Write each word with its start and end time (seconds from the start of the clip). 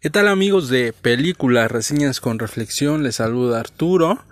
¿Qué 0.00 0.10
tal 0.10 0.28
amigos 0.28 0.68
de 0.68 0.92
películas, 0.92 1.70
reseñas 1.70 2.20
con 2.20 2.38
reflexión? 2.38 3.02
Les 3.02 3.16
saluda 3.16 3.60
Arturo. 3.60 4.24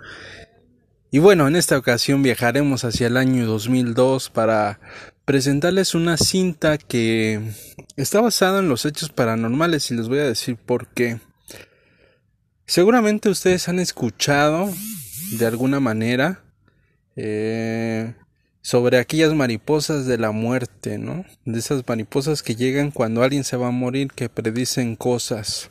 Y 1.09 1.19
bueno, 1.19 1.47
en 1.47 1.55
esta 1.55 1.77
ocasión 1.77 2.21
viajaremos 2.23 2.85
hacia 2.85 3.07
el 3.07 3.17
año 3.17 3.45
2002 3.45 4.29
para 4.29 4.79
presentarles 5.25 5.95
una 5.95 6.17
cinta 6.17 6.77
que 6.77 7.41
está 7.95 8.21
basada 8.21 8.59
en 8.59 8.69
los 8.69 8.85
hechos 8.85 9.09
paranormales 9.09 9.89
y 9.89 9.95
les 9.95 10.07
voy 10.07 10.19
a 10.19 10.25
decir 10.25 10.57
por 10.57 10.87
qué. 10.87 11.19
Seguramente 12.65 13.29
ustedes 13.29 13.67
han 13.67 13.79
escuchado 13.79 14.71
de 15.37 15.45
alguna 15.45 15.79
manera 15.79 16.43
eh, 17.15 18.13
sobre 18.63 18.97
aquellas 18.97 19.33
mariposas 19.33 20.07
de 20.07 20.17
la 20.17 20.31
muerte, 20.31 20.97
¿no? 20.97 21.25
De 21.45 21.59
esas 21.59 21.83
mariposas 21.85 22.41
que 22.41 22.55
llegan 22.55 22.91
cuando 22.91 23.21
alguien 23.21 23.43
se 23.43 23.57
va 23.57 23.67
a 23.67 23.71
morir, 23.71 24.07
que 24.15 24.29
predicen 24.29 24.95
cosas. 24.95 25.69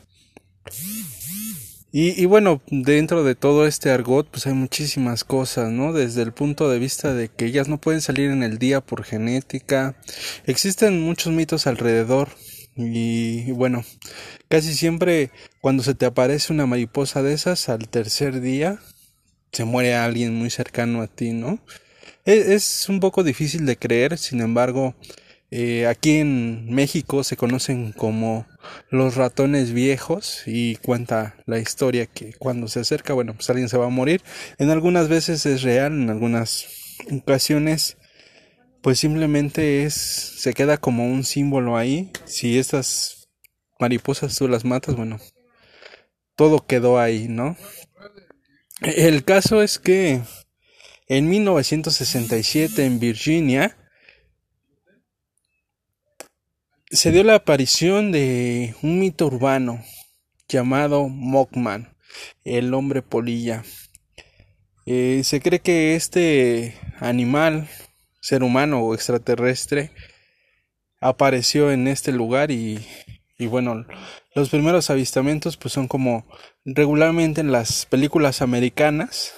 Y, 1.91 2.19
y, 2.21 2.25
bueno, 2.25 2.61
dentro 2.67 3.23
de 3.23 3.35
todo 3.35 3.67
este 3.67 3.89
argot, 3.89 4.29
pues 4.29 4.45
hay 4.45 4.53
muchísimas 4.53 5.23
cosas, 5.23 5.71
¿no? 5.71 5.91
Desde 5.91 6.21
el 6.21 6.33
punto 6.33 6.69
de 6.69 6.79
vista 6.79 7.13
de 7.13 7.29
que 7.29 7.45
ellas 7.45 7.67
no 7.67 7.81
pueden 7.81 8.01
salir 8.01 8.29
en 8.29 8.43
el 8.43 8.59
día 8.59 8.79
por 8.79 9.03
genética. 9.03 9.95
Existen 10.45 11.01
muchos 11.01 11.33
mitos 11.33 11.67
alrededor. 11.67 12.29
Y 12.75 13.51
bueno, 13.51 13.83
casi 14.49 14.73
siempre 14.73 15.31
cuando 15.61 15.83
se 15.83 15.95
te 15.95 16.05
aparece 16.05 16.53
una 16.53 16.65
mariposa 16.67 17.21
de 17.23 17.33
esas, 17.33 17.69
al 17.69 17.89
tercer 17.89 18.39
día 18.39 18.79
se 19.51 19.65
muere 19.65 19.93
alguien 19.93 20.33
muy 20.33 20.49
cercano 20.49 21.01
a 21.03 21.07
ti, 21.07 21.31
¿no? 21.31 21.59
Es, 22.25 22.87
un 22.87 23.01
poco 23.01 23.23
difícil 23.23 23.65
de 23.65 23.77
creer, 23.77 24.17
sin 24.17 24.39
embargo, 24.39 24.95
eh, 25.51 25.87
aquí 25.87 26.19
en 26.19 26.73
México 26.73 27.23
se 27.23 27.35
conocen 27.35 27.91
como 27.91 28.47
los 28.89 29.15
ratones 29.15 29.73
viejos 29.73 30.43
y 30.45 30.77
cuenta 30.77 31.35
la 31.45 31.59
historia 31.59 32.05
que 32.05 32.33
cuando 32.33 32.69
se 32.69 32.79
acerca, 32.79 33.13
bueno, 33.13 33.33
pues 33.33 33.49
alguien 33.49 33.67
se 33.67 33.77
va 33.77 33.87
a 33.87 33.89
morir. 33.89 34.21
En 34.57 34.69
algunas 34.69 35.09
veces 35.09 35.45
es 35.45 35.63
real, 35.63 35.91
en 35.93 36.09
algunas 36.09 36.67
ocasiones 37.11 37.97
pues 38.81 38.99
simplemente 38.99 39.83
es 39.83 39.93
se 39.93 40.53
queda 40.53 40.77
como 40.77 41.05
un 41.05 41.23
símbolo 41.23 41.77
ahí. 41.77 42.11
Si 42.25 42.57
estas 42.57 43.29
mariposas 43.79 44.35
tú 44.37 44.47
las 44.47 44.65
matas, 44.65 44.95
bueno, 44.95 45.19
todo 46.35 46.65
quedó 46.65 46.99
ahí, 46.99 47.27
¿no? 47.27 47.57
El 48.81 49.23
caso 49.23 49.61
es 49.61 49.79
que 49.79 50.21
en 51.15 51.29
1967 51.29 52.83
en 52.83 52.99
Virginia 52.99 53.77
se 56.89 57.11
dio 57.11 57.23
la 57.23 57.35
aparición 57.35 58.11
de 58.11 58.73
un 58.81 58.99
mito 58.99 59.27
urbano 59.27 59.83
llamado 60.47 61.07
Mockman, 61.09 61.95
el 62.43 62.73
hombre 62.73 63.03
polilla. 63.03 63.63
Eh, 64.87 65.21
se 65.23 65.39
cree 65.39 65.59
que 65.59 65.93
este 65.93 66.79
animal, 66.99 67.69
ser 68.19 68.41
humano 68.41 68.79
o 68.79 68.95
extraterrestre, 68.95 69.91
apareció 70.99 71.71
en 71.71 71.87
este 71.87 72.11
lugar 72.11 72.49
y, 72.49 72.83
y 73.37 73.45
bueno, 73.45 73.85
los 74.33 74.49
primeros 74.49 74.89
avistamientos 74.89 75.57
pues 75.57 75.75
son 75.75 75.87
como 75.87 76.25
regularmente 76.65 77.41
en 77.41 77.51
las 77.51 77.85
películas 77.85 78.41
americanas. 78.41 79.31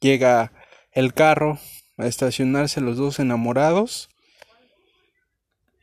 Llega 0.00 0.52
el 0.92 1.14
carro 1.14 1.58
a 1.96 2.06
estacionarse 2.06 2.80
los 2.80 2.96
dos 2.96 3.18
enamorados 3.18 4.08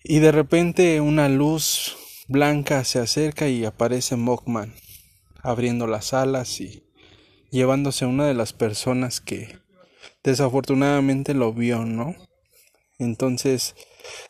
y 0.03 0.19
de 0.19 0.31
repente 0.31 1.01
una 1.01 1.29
luz 1.29 1.97
blanca 2.27 2.83
se 2.83 2.99
acerca 2.99 3.47
y 3.47 3.65
aparece 3.65 4.15
Mockman 4.15 4.73
abriendo 5.41 5.87
las 5.87 6.13
alas 6.13 6.59
y 6.59 6.83
llevándose 7.51 8.05
a 8.05 8.09
una 8.09 8.25
de 8.25 8.33
las 8.33 8.53
personas 8.53 9.21
que 9.21 9.59
desafortunadamente 10.23 11.33
lo 11.33 11.53
vio, 11.53 11.85
¿no? 11.85 12.15
Entonces, 12.99 13.75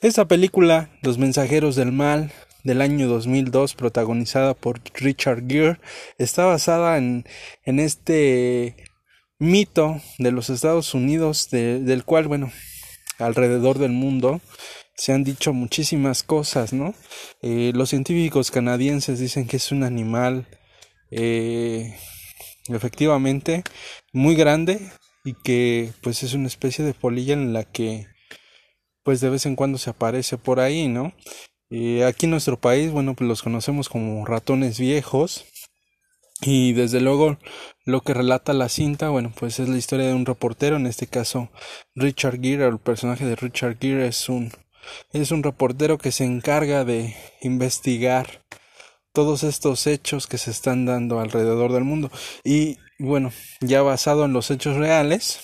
esta 0.02 0.26
película, 0.26 0.92
Los 1.02 1.18
Mensajeros 1.18 1.76
del 1.76 1.92
Mal, 1.92 2.32
del 2.64 2.82
año 2.82 3.08
2002, 3.08 3.76
protagonizada 3.76 4.54
por 4.54 4.82
Richard 4.94 5.48
Gere, 5.48 5.80
está 6.18 6.46
basada 6.46 6.98
en, 6.98 7.26
en 7.64 7.80
este 7.80 8.76
mito 9.40 10.02
de 10.18 10.32
los 10.32 10.50
Estados 10.50 10.94
Unidos, 10.94 11.50
del 11.50 12.04
cual, 12.04 12.28
bueno, 12.28 12.52
alrededor 13.20 13.80
del 13.80 13.92
mundo 13.92 14.42
se 14.96 15.14
han 15.14 15.24
dicho 15.24 15.54
muchísimas 15.54 16.24
cosas, 16.24 16.74
¿no? 16.74 16.96
Eh, 17.42 17.72
los 17.76 17.90
científicos 17.90 18.50
canadienses 18.50 19.20
dicen 19.20 19.48
que 19.48 19.58
es 19.58 19.72
un 19.72 19.84
animal 19.84 20.48
eh, 21.12 21.96
efectivamente 22.68 23.64
muy 24.12 24.36
grande 24.36 24.80
y 25.24 25.34
que 25.34 25.92
pues 26.02 26.24
es 26.24 26.34
una 26.34 26.48
especie 26.48 26.84
de 26.84 26.96
polilla 26.96 27.34
en 27.34 27.54
la 27.54 27.64
que 27.64 28.08
pues 29.04 29.22
de 29.22 29.30
vez 29.30 29.46
en 29.46 29.56
cuando 29.56 29.78
se 29.78 29.92
aparece 29.92 30.38
por 30.38 30.60
ahí, 30.60 30.88
¿no? 30.88 31.14
Eh, 31.70 32.04
aquí 32.06 32.26
en 32.26 32.32
nuestro 32.32 32.60
país, 32.60 32.92
bueno, 32.92 33.14
pues 33.14 33.28
los 33.28 33.44
conocemos 33.44 33.90
como 33.90 34.26
ratones 34.26 34.80
viejos, 34.80 35.46
y 36.42 36.74
desde 36.74 37.02
luego 37.02 37.38
lo 37.86 38.02
que 38.02 38.14
relata 38.14 38.54
la 38.54 38.70
cinta, 38.70 39.10
bueno, 39.10 39.34
pues 39.38 39.60
es 39.60 39.70
la 39.70 39.78
historia 39.78 40.08
de 40.08 40.14
un 40.14 40.26
reportero, 40.26 40.76
en 40.76 40.86
este 40.86 41.08
caso 41.08 41.50
Richard 41.96 42.40
Gere, 42.42 42.68
el 42.68 42.80
personaje 42.80 43.26
de 43.26 43.36
Richard 43.36 43.78
Gere 43.80 44.08
es 44.08 44.30
un 44.30 44.52
es 45.12 45.32
un 45.32 45.44
reportero 45.44 45.98
que 45.98 46.12
se 46.12 46.24
encarga 46.24 46.86
de 46.86 47.16
investigar 47.42 48.44
todos 49.14 49.44
estos 49.44 49.88
hechos 49.88 50.28
que 50.28 50.38
se 50.38 50.52
están 50.52 50.86
dando 50.86 51.20
alrededor 51.20 51.74
del 51.74 51.84
mundo. 51.84 52.12
Y 52.44 52.78
bueno, 53.00 53.32
ya 53.62 53.82
basado 53.82 54.26
en 54.26 54.34
los 54.34 54.52
hechos 54.52 54.78
reales, 54.78 55.40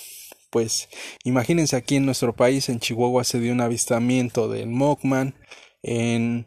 pues 0.50 0.88
imagínense 1.24 1.76
aquí 1.76 1.96
en 1.96 2.06
nuestro 2.06 2.34
país, 2.34 2.68
en 2.68 2.78
Chihuahua 2.78 3.24
se 3.24 3.40
dio 3.40 3.52
un 3.52 3.60
avistamiento 3.60 4.48
del 4.48 4.68
Mockman, 4.68 5.34
en 5.82 6.46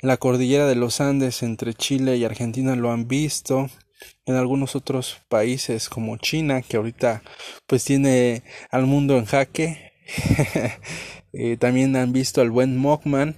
la 0.00 0.16
cordillera 0.16 0.66
de 0.66 0.74
los 0.74 1.00
Andes 1.00 1.42
entre 1.42 1.74
Chile 1.74 2.16
y 2.16 2.24
Argentina 2.24 2.74
lo 2.74 2.90
han 2.90 3.06
visto, 3.06 3.68
en 4.26 4.36
algunos 4.36 4.76
otros 4.76 5.20
países 5.28 5.88
como 5.88 6.16
China, 6.16 6.62
que 6.62 6.76
ahorita 6.76 7.22
pues 7.66 7.84
tiene 7.84 8.42
al 8.70 8.86
mundo 8.86 9.16
en 9.16 9.24
jaque. 9.24 9.92
Eh, 11.34 11.56
también 11.56 11.96
han 11.96 12.12
visto 12.12 12.42
al 12.42 12.50
buen 12.50 12.76
Mockman, 12.76 13.36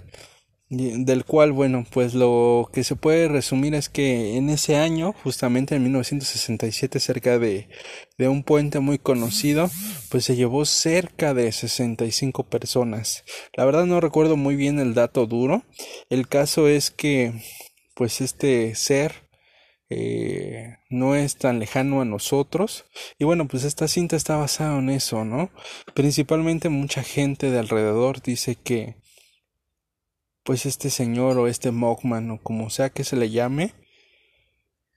del 0.71 1.25
cual, 1.25 1.53
bueno, 1.53 1.85
pues 1.91 2.15
lo 2.15 2.69
que 2.73 2.85
se 2.85 2.97
puede 2.97 3.29
resumir 3.29 3.75
es 3.75 3.89
que 3.89 4.37
en 4.37 4.49
ese 4.49 4.77
año, 4.77 5.13
justamente 5.23 5.75
en 5.75 5.83
1967, 5.83 7.01
cerca 7.01 7.39
de, 7.39 7.69
de 8.19 8.29
un 8.29 8.43
puente 8.43 8.81
muy 8.81 8.99
conocido, 8.99 9.71
pues 10.09 10.25
se 10.25 10.37
llevó 10.37 10.65
cerca 10.65 11.35
de 11.35 11.53
65 11.53 12.45
personas. 12.45 13.25
La 13.57 13.65
verdad 13.65 13.87
no 13.87 14.01
recuerdo 14.01 14.37
muy 14.37 14.57
bien 14.57 14.81
el 14.81 14.95
dato 14.95 15.27
duro. 15.27 15.65
El 16.09 16.29
caso 16.29 16.67
es 16.67 16.91
que, 16.91 17.33
pues 17.95 18.21
este 18.21 18.75
ser 18.75 19.24
eh, 19.97 20.79
no 20.91 21.15
es 21.15 21.37
tan 21.37 21.61
lejano 21.61 22.01
a 22.01 22.05
nosotros. 22.05 22.85
Y 23.19 23.25
bueno, 23.25 23.47
pues 23.47 23.63
esta 23.63 23.87
cinta 23.87 24.17
está 24.17 24.37
basada 24.37 24.79
en 24.79 24.91
eso, 24.91 25.25
¿no? 25.25 25.51
Principalmente 25.95 26.69
mucha 26.69 27.05
gente 27.05 27.51
de 27.53 27.59
alrededor 27.61 28.21
dice 28.21 28.57
que 28.57 28.97
pues 30.43 30.67
este 30.67 30.91
señor 30.91 31.39
o 31.39 31.47
este 31.47 31.71
Mockman 31.71 32.31
o 32.33 32.43
como 32.43 32.71
sea 32.71 32.91
que 32.91 33.05
se 33.05 33.17
le 33.17 33.31
llame, 33.31 33.73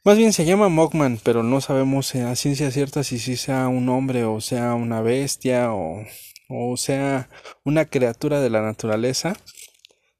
más 0.03 0.17
bien 0.17 0.33
se 0.33 0.45
llama 0.45 0.69
Mockman, 0.69 1.19
pero 1.23 1.43
no 1.43 1.61
sabemos 1.61 2.15
a 2.15 2.35
ciencia 2.35 2.71
cierta 2.71 3.03
si 3.03 3.19
sí 3.19 3.35
sea 3.37 3.67
un 3.67 3.87
hombre 3.89 4.23
o 4.25 4.41
sea 4.41 4.73
una 4.73 5.01
bestia 5.01 5.73
o, 5.73 6.05
o 6.49 6.77
sea 6.77 7.29
una 7.63 7.85
criatura 7.85 8.41
de 8.41 8.49
la 8.49 8.61
naturaleza. 8.61 9.35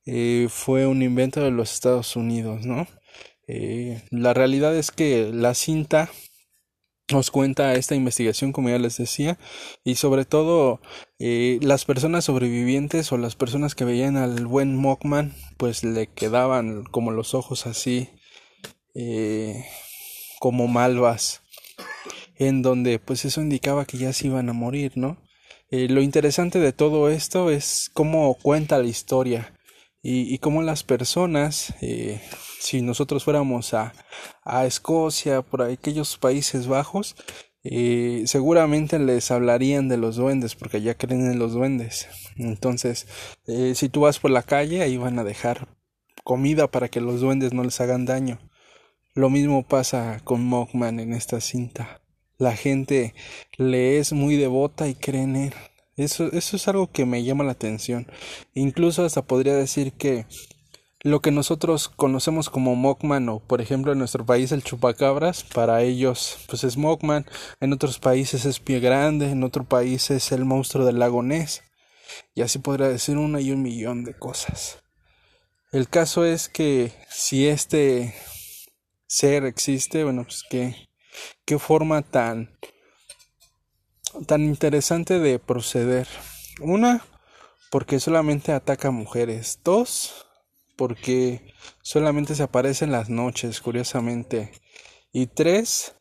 Eh, 0.05 0.47
fue 0.49 0.85
un 0.87 1.01
invento 1.01 1.41
de 1.41 1.51
los 1.51 1.73
Estados 1.73 2.16
Unidos, 2.16 2.66
¿no? 2.66 2.87
Eh, 3.47 4.02
la 4.11 4.34
realidad 4.34 4.76
es 4.76 4.91
que 4.91 5.32
la 5.34 5.53
cinta 5.53 6.11
nos 7.09 7.32
cuenta 7.32 7.73
esta 7.76 7.96
investigación, 7.96 8.52
como 8.52 8.70
ya 8.70 8.79
les 8.79 8.97
decía, 8.97 9.38
y 9.85 9.96
sobre 9.96 10.26
todo 10.26 10.82
eh, 11.20 11.58
las 11.61 11.85
personas 11.85 12.26
sobrevivientes 12.26 13.14
o 13.14 13.17
las 13.17 13.38
personas 13.38 13.76
que 13.76 13.85
veían 13.85 14.17
al 14.17 14.46
buen 14.46 14.76
Mockman, 14.76 15.34
pues 15.55 15.85
le 15.85 16.08
quedaban 16.08 16.84
como 16.84 17.11
los 17.11 17.34
ojos 17.34 17.66
así, 17.66 18.09
eh, 18.94 19.64
como 20.40 20.67
malvas, 20.67 21.43
en 22.35 22.61
donde 22.61 23.00
pues 23.00 23.23
eso 23.23 23.41
indicaba 23.41 23.85
que 23.85 23.97
ya 23.97 24.11
se 24.11 24.28
iban 24.28 24.50
a 24.50 24.53
morir, 24.53 24.91
¿no? 24.96 25.17
lo 25.70 26.02
interesante 26.02 26.59
de 26.59 26.72
todo 26.72 27.09
esto 27.09 27.52
es 27.52 27.91
cómo 27.93 28.35
cuenta 28.35 28.78
la 28.78 28.88
historia 28.88 29.53
y, 30.02 30.34
y 30.34 30.38
cómo 30.38 30.61
las 30.61 30.84
personas 30.84 31.73
si 32.59 32.81
nosotros 32.81 33.23
fuéramos 33.23 33.73
a, 33.73 33.93
a 34.43 34.65
Escocia, 34.65 35.41
por 35.41 35.61
aquellos 35.61 36.17
Países 36.17 36.67
Bajos, 36.67 37.15
eh, 37.63 38.23
seguramente 38.27 38.97
les 38.99 39.29
hablarían 39.31 39.89
de 39.89 39.97
los 39.97 40.15
duendes, 40.15 40.55
porque 40.55 40.81
ya 40.81 40.95
creen 40.95 41.29
en 41.29 41.39
los 41.39 41.53
duendes. 41.53 42.07
Entonces, 42.37 43.07
eh, 43.45 43.73
si 43.75 43.89
tú 43.89 44.01
vas 44.01 44.19
por 44.19 44.31
la 44.31 44.43
calle, 44.43 44.81
ahí 44.81 44.97
van 44.97 45.19
a 45.19 45.23
dejar 45.23 45.67
comida 46.23 46.67
para 46.67 46.89
que 46.89 47.01
los 47.01 47.21
duendes 47.21 47.53
no 47.53 47.63
les 47.63 47.79
hagan 47.81 48.05
daño. 48.05 48.39
Lo 49.15 49.29
mismo 49.29 49.63
pasa 49.67 50.21
con 50.23 50.45
Mockman 50.45 50.99
en 50.99 51.13
esta 51.13 51.41
cinta. 51.41 52.01
La 52.37 52.55
gente 52.55 53.15
le 53.57 53.97
es 53.97 54.13
muy 54.13 54.35
devota 54.35 54.87
y 54.87 54.95
cree 54.95 55.23
en 55.23 55.35
él. 55.35 55.53
Eso, 55.95 56.31
eso 56.31 56.55
es 56.55 56.67
algo 56.67 56.91
que 56.91 57.05
me 57.05 57.23
llama 57.23 57.43
la 57.43 57.53
atención. 57.53 58.07
Incluso 58.53 59.03
hasta 59.03 59.23
podría 59.23 59.55
decir 59.55 59.93
que 59.93 60.25
lo 61.07 61.21
que 61.21 61.31
nosotros 61.31 61.89
conocemos 61.89 62.49
como 62.49 62.75
Mockman 62.75 63.29
o 63.29 63.39
por 63.39 63.61
ejemplo 63.61 63.91
en 63.93 63.99
nuestro 63.99 64.25
país 64.25 64.51
el 64.51 64.63
chupacabras, 64.63 65.43
para 65.43 65.81
ellos 65.81 66.37
pues 66.47 66.63
es 66.63 66.77
Mockman, 66.77 67.25
en 67.59 67.73
otros 67.73 67.99
países 67.99 68.45
es 68.45 68.59
Pie 68.59 68.79
Grande, 68.79 69.31
en 69.31 69.43
otro 69.43 69.63
país 69.63 70.11
es 70.11 70.31
el 70.31 70.45
monstruo 70.45 70.85
del 70.85 70.99
lago 70.99 71.23
Ness 71.23 71.63
y 72.35 72.41
así 72.41 72.59
podría 72.59 72.89
decir 72.89 73.17
una 73.17 73.39
y 73.39 73.51
un 73.51 73.61
millón 73.61 74.03
de 74.03 74.17
cosas. 74.17 74.79
El 75.71 75.89
caso 75.89 76.25
es 76.25 76.49
que 76.49 76.93
si 77.09 77.47
este 77.47 78.13
ser 79.07 79.45
existe, 79.45 80.03
bueno, 80.03 80.23
pues 80.23 80.43
qué, 80.49 80.89
qué 81.45 81.59
forma 81.59 82.01
tan, 82.01 82.57
tan 84.25 84.43
interesante 84.43 85.19
de 85.19 85.39
proceder. 85.39 86.07
Una, 86.61 87.05
porque 87.69 87.99
solamente 87.99 88.51
ataca 88.51 88.87
a 88.89 88.91
mujeres. 88.91 89.59
Dos, 89.63 90.27
porque 90.78 91.53
solamente 91.82 92.35
se 92.35 92.44
aparece 92.44 92.85
en 92.85 92.94
las 92.94 93.09
noches, 93.09 93.59
curiosamente. 93.59 94.52
Y 95.12 95.28
tres, 95.28 95.96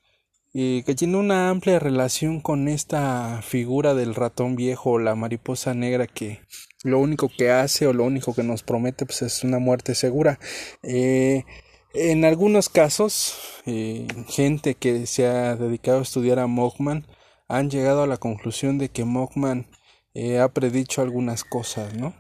y 0.52 0.84
que 0.84 0.94
tiene 0.94 1.16
una 1.16 1.50
amplia 1.50 1.78
relación 1.78 2.40
con 2.40 2.68
esta 2.68 3.42
figura 3.42 3.94
del 3.94 4.14
ratón 4.14 4.56
viejo 4.56 4.92
o 4.92 4.98
la 4.98 5.14
mariposa 5.14 5.74
negra 5.74 6.06
que 6.06 6.40
lo 6.84 6.98
único 6.98 7.28
que 7.28 7.50
hace 7.50 7.86
o 7.86 7.92
lo 7.92 8.04
único 8.04 8.34
que 8.34 8.42
nos 8.42 8.62
promete 8.62 9.06
pues 9.06 9.22
es 9.22 9.44
una 9.44 9.58
muerte 9.58 9.94
segura. 9.94 10.38
Eh, 10.82 11.44
en 11.92 12.24
algunos 12.24 12.68
casos, 12.68 13.36
eh, 13.66 14.06
gente 14.28 14.74
que 14.74 15.06
se 15.06 15.26
ha 15.26 15.56
dedicado 15.56 15.98
a 15.98 16.02
estudiar 16.02 16.38
a 16.38 16.46
Mockman 16.46 17.06
han 17.48 17.70
llegado 17.70 18.02
a 18.02 18.06
la 18.06 18.16
conclusión 18.16 18.78
de 18.78 18.88
que 18.88 19.04
Mockman 19.04 19.66
eh, 20.14 20.38
ha 20.38 20.48
predicho 20.48 21.02
algunas 21.02 21.44
cosas, 21.44 21.94
¿no? 21.94 22.14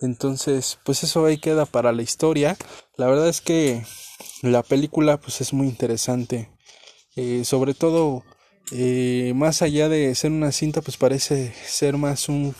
Entonces, 0.00 0.78
pues 0.84 1.02
eso 1.02 1.24
ahí 1.24 1.38
queda 1.38 1.66
para 1.66 1.92
la 1.92 2.02
historia. 2.02 2.56
La 2.96 3.06
verdad 3.06 3.28
es 3.28 3.40
que 3.40 3.84
la 4.42 4.62
película 4.62 5.18
pues 5.18 5.40
es 5.40 5.52
muy 5.52 5.66
interesante. 5.66 6.50
Eh, 7.16 7.44
sobre 7.44 7.74
todo, 7.74 8.24
más 9.34 9.62
allá 9.62 9.88
de 9.88 10.14
ser 10.14 10.30
una 10.30 10.52
cinta, 10.52 10.82
pues 10.82 10.96
parece 10.96 11.52
ser 11.66 11.96
más 11.96 12.28
un, 12.28 12.54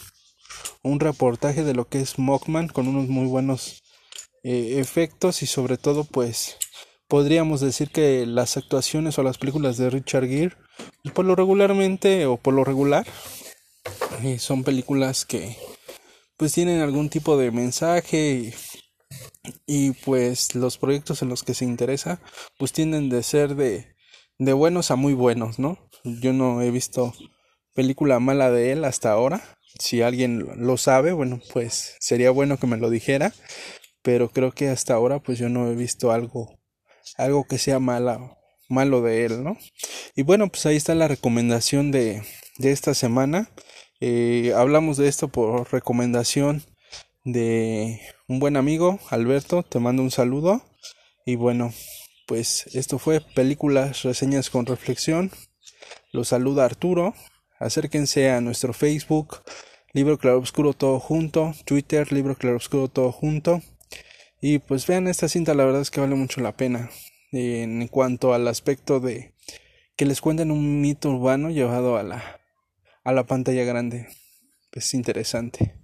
un 0.83 1.01
reportaje 1.01 1.65
de 1.65 1.75
lo 1.75 1.87
que 1.89 2.01
es 2.01 2.19
Mockman 2.19 2.69
con 2.69 2.89
unos 2.89 3.09
muy 3.09 3.27
buenos 3.27 3.83
eh, 4.45 4.79
efectos 4.79 5.43
y 5.43 5.47
sobre 5.47 5.77
todo 5.77 6.05
pues 6.05 6.57
podríamos 7.09 7.61
decir 7.61 7.91
que 7.91 8.25
las 8.27 8.57
actuaciones 8.57 9.19
o 9.19 9.23
las 9.23 9.39
películas 9.39 9.77
de 9.77 9.91
Richard 9.91 10.27
Gere 10.27 10.57
por 11.13 11.25
lo 11.25 11.35
regularmente 11.35 12.27
o 12.27 12.37
por 12.37 12.55
lo 12.55 12.65
regular 12.65 13.07
eh, 14.23 14.39
son 14.39 14.63
películas 14.63 15.25
que 15.25 15.57
pues 16.39 16.55
tienen 16.55 16.81
algún 16.81 17.11
tipo 17.11 17.37
de 17.37 17.51
mensaje 17.51 18.55
y, 19.67 19.91
pues 20.05 20.55
los 20.55 20.79
proyectos 20.79 21.21
en 21.23 21.29
los 21.29 21.43
que 21.43 21.55
se 21.55 21.67
interesa 21.67 22.21
pues 22.59 22.73
tienden 22.73 23.11
de 23.11 23.23
ser 23.23 23.55
de, 23.55 23.95
de 24.39 24.53
buenos 24.55 24.91
a 24.91 24.97
muy 24.97 25.13
buenos 25.13 25.59
no 25.59 25.79
yo 26.05 26.33
no 26.33 26.63
he 26.63 26.71
visto 26.71 27.13
película 27.75 28.21
mala 28.21 28.51
de 28.51 28.73
él 28.73 28.85
hasta 28.85 29.13
ahora 29.13 29.43
si 29.79 30.01
alguien 30.01 30.47
lo 30.57 30.79
sabe 30.79 31.13
bueno 31.13 31.41
pues 31.53 31.97
sería 32.01 32.31
bueno 32.31 32.57
que 32.59 32.67
me 32.67 32.79
lo 32.79 32.89
dijera 32.89 33.35
pero 34.03 34.31
creo 34.31 34.53
que 34.53 34.69
hasta 34.69 34.95
ahora 34.95 35.21
pues 35.21 35.39
yo 35.39 35.51
no 35.51 35.71
he 35.71 35.75
visto 35.75 36.13
algo 36.13 36.59
algo 37.17 37.45
que 37.45 37.59
sea 37.59 37.79
mala, 37.79 38.37
malo 38.69 39.03
de 39.03 39.25
él, 39.25 39.43
¿no? 39.43 39.57
Y 40.15 40.23
bueno, 40.23 40.49
pues 40.49 40.67
ahí 40.67 40.77
está 40.77 40.95
la 40.95 41.09
recomendación 41.09 41.91
de, 41.91 42.23
de 42.59 42.73
esta 42.73 42.95
semana. 42.95 43.51
Eh, 44.01 44.53
hablamos 44.55 44.97
de 44.97 45.09
esto 45.09 45.27
por 45.29 45.73
recomendación 45.73 46.63
de 47.25 48.01
un 48.29 48.39
buen 48.39 48.57
amigo, 48.57 49.01
Alberto, 49.11 49.65
te 49.65 49.81
mando 49.81 50.03
un 50.03 50.11
saludo. 50.11 50.63
Y 51.27 51.37
bueno, 51.37 51.73
pues 52.27 52.67
esto 52.75 52.99
fue 52.99 53.21
Películas, 53.21 54.03
Reseñas 54.03 54.51
con 54.51 54.67
Reflexión. 54.67 55.31
Los 56.13 56.29
saluda 56.29 56.65
Arturo. 56.65 57.15
Acérquense 57.59 58.31
a 58.31 58.41
nuestro 58.41 58.73
Facebook, 58.73 59.43
Libro 59.93 60.17
Claroscuro 60.17 60.75
Todo 60.75 61.01
Junto, 61.01 61.53
Twitter, 61.65 62.13
Libro 62.13 62.37
Claroscuro 62.37 62.89
Todo 62.89 63.11
Junto. 63.11 63.63
Y 64.41 64.61
pues 64.61 64.87
vean 64.87 65.09
esta 65.09 65.29
cinta, 65.29 65.55
la 65.55 65.65
verdad 65.65 65.83
es 65.83 65.91
que 65.91 66.01
vale 66.01 66.15
mucho 66.15 66.41
la 66.41 66.57
pena. 66.57 66.91
En 67.33 67.89
cuanto 67.89 68.33
al 68.33 68.47
aspecto 68.47 69.01
de 69.01 69.35
que 69.97 70.07
les 70.07 70.21
cuenten 70.21 70.53
un 70.53 70.81
mito 70.81 71.11
urbano 71.11 71.51
llevado 71.51 71.97
a 71.97 72.05
la, 72.05 72.38
a 73.09 73.13
la 73.13 73.25
pantalla 73.25 73.65
grande. 73.65 74.07
Es 74.71 74.93
interesante. 74.93 75.75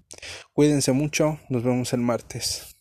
Cuídense 0.53 0.93
mucho, 0.93 1.41
nos 1.49 1.63
vemos 1.63 1.95
el 1.95 2.01
martes. 2.01 2.74